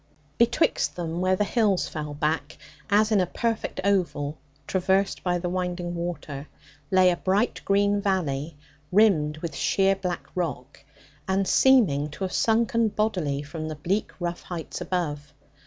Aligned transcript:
Betwixt 0.39 0.95
them, 0.95 1.21
where 1.21 1.35
the 1.35 1.43
hills 1.43 1.87
fell 1.87 2.15
back, 2.15 2.57
as 2.89 3.11
in 3.11 3.21
a 3.21 3.27
perfect 3.27 3.79
oval, 3.83 4.35
traversed 4.65 5.21
by 5.23 5.37
the 5.37 5.47
winding 5.47 5.93
water, 5.93 6.47
lay 6.89 7.11
a 7.11 7.15
bright 7.17 7.61
green 7.65 8.01
valley, 8.01 8.57
rimmed 8.91 9.37
with 9.43 9.53
sheer 9.55 9.95
black 9.95 10.25
rock, 10.33 10.83
and 11.27 11.47
seeming 11.47 12.09
to 12.09 12.23
have 12.23 12.33
sunken 12.33 12.87
bodily 12.87 13.43
from 13.43 13.67
the 13.67 13.75
bleak 13.75 14.11
rough 14.19 14.41
heights 14.41 14.81
above. 14.81 15.35